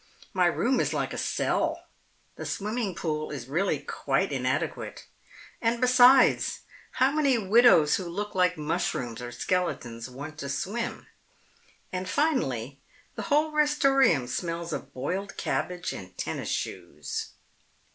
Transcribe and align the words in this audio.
My 0.33 0.47
room 0.47 0.79
is 0.79 0.95
like 0.95 1.13
a 1.13 1.17
cell, 1.19 1.83
the 2.35 2.43
swimming 2.43 2.95
pool 2.95 3.29
is 3.29 3.45
really 3.47 3.77
quite 3.77 4.31
inadequate, 4.31 5.05
and, 5.61 5.79
besides, 5.79 6.61
how 6.93 7.11
many 7.11 7.37
widows 7.37 7.97
who 7.97 8.05
look 8.09 8.33
like 8.33 8.57
mushrooms 8.57 9.21
or 9.21 9.31
skeletons 9.31 10.09
want 10.09 10.39
to 10.39 10.49
swim? 10.49 11.05
And, 11.91 12.09
finally, 12.09 12.79
the 13.13 13.21
whole 13.29 13.51
Restorium 13.51 14.27
smells 14.27 14.73
of 14.73 14.91
boiled 14.91 15.37
cabbage 15.37 15.93
and 15.93 16.17
tennis 16.17 16.49
shoes!" 16.49 17.33